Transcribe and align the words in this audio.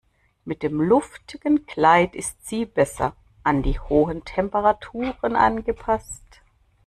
Mit 0.45 0.63
dem 0.63 0.81
luftigen 0.81 1.67
Kleid 1.67 2.15
ist 2.15 2.47
sie 2.47 2.65
besser 2.65 3.15
an 3.43 3.61
die 3.61 3.77
hohen 3.79 4.25
Temperaturen 4.25 5.35
angepasst. 5.35 6.41